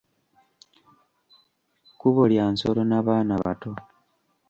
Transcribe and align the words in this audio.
Kkubo 1.91 2.23
lya 2.31 2.45
nsolo 2.53 2.81
na 2.89 2.97
baana 3.05 3.35
bato. 3.43 3.71